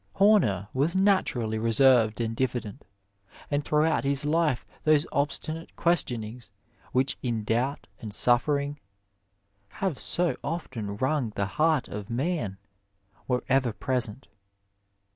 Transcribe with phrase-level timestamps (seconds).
[0.13, 2.85] Homer was naturally reserved and diffident,
[3.51, 6.49] and throughout his life those obstinate ques tionings
[6.91, 8.79] which in doubt and suffering
[9.67, 12.57] have so often wrung the heart of man
[13.27, 14.27] were ever present.